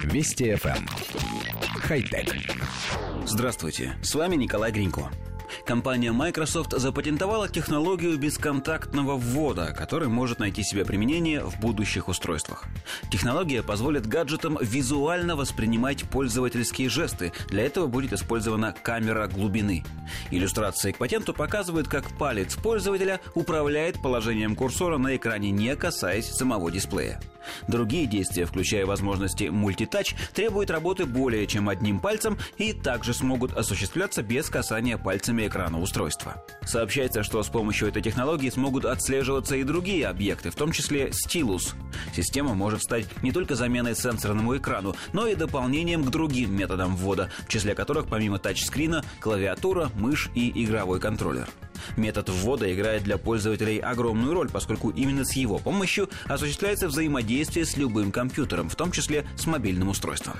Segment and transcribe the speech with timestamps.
[0.00, 0.76] Вести FM.
[0.76, 0.86] Эм.
[1.80, 2.34] Хай-тек.
[3.26, 5.10] Здравствуйте, с вами Николай Гринько.
[5.66, 12.64] Компания Microsoft запатентовала технологию бесконтактного ввода, которая может найти себе применение в будущих устройствах.
[13.10, 17.32] Технология позволит гаджетам визуально воспринимать пользовательские жесты.
[17.48, 19.84] Для этого будет использована камера глубины.
[20.30, 26.70] Иллюстрации к патенту показывают, как палец пользователя управляет положением курсора на экране, не касаясь самого
[26.70, 27.20] дисплея.
[27.68, 34.22] Другие действия, включая возможности мультитач, требуют работы более чем одним пальцем и также смогут осуществляться
[34.22, 36.44] без касания пальцами экрана устройства.
[36.64, 41.74] Сообщается, что с помощью этой технологии смогут отслеживаться и другие объекты, в том числе стилус.
[42.14, 47.30] Система может стать не только заменой сенсорному экрану, но и дополнением к другим методам ввода,
[47.46, 51.48] в числе которых помимо тачскрина, клавиатура, мышь и игровой контроллер.
[51.96, 57.76] Метод ввода играет для пользователей огромную роль, поскольку именно с его помощью осуществляется взаимодействие с
[57.76, 60.34] любым компьютером, в том числе с мобильным устройством.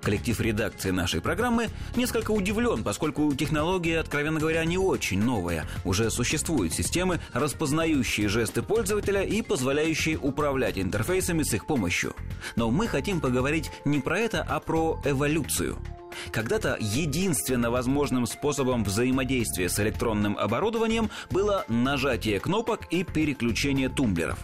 [0.00, 5.66] Коллектив редакции нашей программы несколько удивлен, поскольку технология, откровенно говоря, не очень новая.
[5.84, 12.14] Уже существуют системы, распознающие жесты пользователя и позволяющие управлять интерфейсами с их помощью.
[12.56, 15.76] Но мы хотим поговорить не про это, а про эволюцию–
[16.30, 24.38] когда-то единственно возможным способом взаимодействия с электронным оборудованием было нажатие кнопок и переключение тумблеров.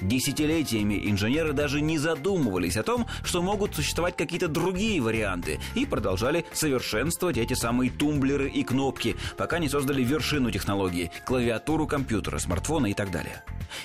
[0.00, 6.44] Десятилетиями инженеры даже не задумывались о том, что могут существовать какие-то другие варианты, и продолжали
[6.52, 12.94] совершенствовать эти самые тумблеры и кнопки, пока не создали вершину технологии– клавиатуру компьютера, смартфона и
[12.94, 13.42] так далее.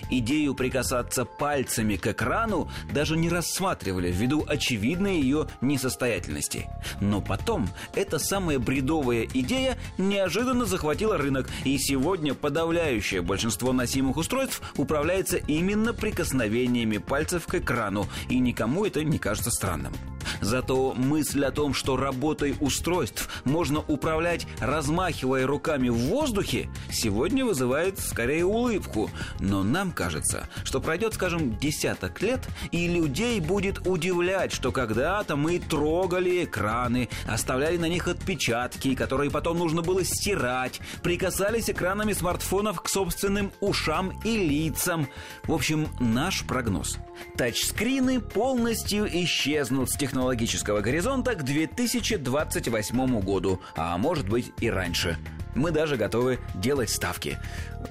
[0.09, 6.67] Идею прикасаться пальцами к экрану даже не рассматривали ввиду очевидной ее несостоятельности.
[7.01, 14.61] Но потом эта самая бредовая идея неожиданно захватила рынок, и сегодня подавляющее большинство носимых устройств
[14.77, 19.93] управляется именно прикосновениями пальцев к экрану, и никому это не кажется странным.
[20.41, 27.99] Зато мысль о том, что работой устройств можно управлять, размахивая руками в воздухе, сегодня вызывает
[27.99, 29.09] скорее улыбку.
[29.39, 35.59] Но нам кажется, что пройдет, скажем, десяток лет, и людей будет удивлять, что когда-то мы
[35.59, 42.89] трогали экраны, оставляли на них отпечатки, которые потом нужно было стирать, прикасались экранами смартфонов к
[42.89, 45.07] собственным ушам и лицам.
[45.43, 46.97] В общем, наш прогноз.
[47.37, 55.17] Тачскрины полностью исчезнут с технологического горизонта к 2028 году, а может быть и раньше.
[55.53, 57.37] Мы даже готовы делать ставки.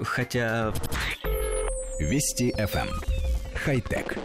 [0.01, 0.73] Хотя...
[2.01, 2.89] Вести FM.
[3.55, 4.19] Хай-тек.